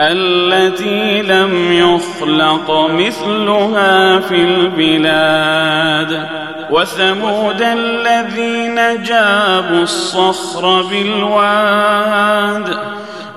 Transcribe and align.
التي 0.00 1.22
لم 1.22 1.72
يخلق 1.72 2.90
مثلها 2.90 4.20
في 4.20 4.34
البلاد. 4.34 6.28
وثمود 6.70 7.62
الذين 7.62 9.02
جابوا 9.02 9.82
الصخر 9.82 10.82
بالواد. 10.82 12.76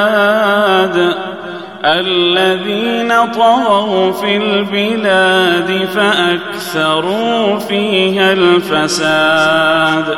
الذين 1.86 3.14
طغوا 3.32 4.12
في 4.12 4.38
البلاد 4.38 5.88
فأكثروا 5.96 7.60
فيها 7.60 8.34
الفساد. 8.34 10.18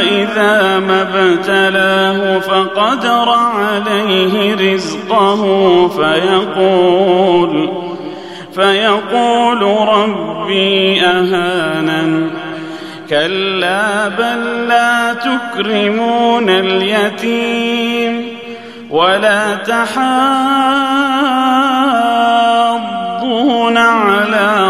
إذا 0.00 0.78
ما 0.78 1.02
ابتلاه 1.02 2.38
فقدر 2.38 3.28
عليه 3.28 4.54
رزقه 4.54 5.42
فيقول 5.88 7.70
فيقول 8.54 9.62
ربي 9.88 11.00
أهانن. 11.00 12.30
كلا 13.10 14.08
بل 14.08 14.68
لا 14.68 15.14
تكرمون 15.14 16.50
اليتيم 16.50 18.26
ولا 18.90 19.54
تحاضون 19.54 20.96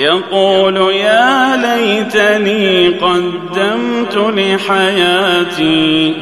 يقول 0.00 0.76
يا 0.94 1.56
ليتني 1.56 2.88
قدمت 2.88 4.16
لحياتي 4.16 6.14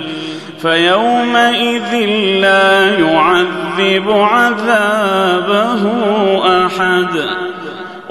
فيومئذ 0.63 1.95
لا 2.41 2.99
يعذب 2.99 4.11
عذابه 4.11 5.83
أحد 6.67 7.09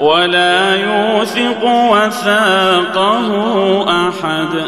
ولا 0.00 0.76
يوثق 0.76 1.64
وثاقه 1.64 3.28
أحد 4.08 4.64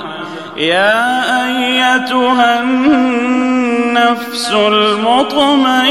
يا 0.56 1.20
أيتها 1.46 2.60
النفس 2.62 4.52
المطمئنة 4.52 5.90